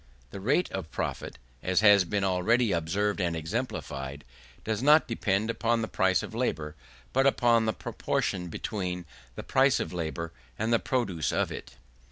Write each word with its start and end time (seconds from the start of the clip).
The 0.31 0.39
rate 0.39 0.71
of 0.71 0.89
profit 0.89 1.37
(as 1.61 1.81
has 1.81 2.05
been 2.05 2.23
already 2.23 2.71
observed 2.71 3.21
and 3.21 3.35
exemplified) 3.35 4.25
does 4.63 4.81
not 4.81 5.07
depend 5.07 5.51
upon 5.51 5.83
the 5.83 5.87
price 5.87 6.23
of 6.23 6.33
labour, 6.33 6.75
but 7.13 7.27
upon 7.27 7.67
the 7.67 7.73
proportion 7.73 8.47
between 8.47 9.05
the 9.35 9.43
price 9.43 9.79
of 9.79 9.93
labour 9.93 10.33
and 10.57 10.73
the 10.73 10.79
produce 10.79 11.31
of 11.31 11.51
it. 11.51 11.75